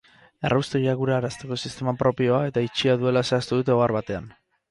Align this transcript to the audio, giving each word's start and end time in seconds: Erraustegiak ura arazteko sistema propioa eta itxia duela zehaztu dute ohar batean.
Erraustegiak 0.47 1.03
ura 1.07 1.13
arazteko 1.17 1.57
sistema 1.67 1.93
propioa 2.01 2.41
eta 2.53 2.65
itxia 2.69 2.97
duela 3.03 3.25
zehaztu 3.29 3.61
dute 3.63 3.77
ohar 3.77 3.95
batean. 4.01 4.29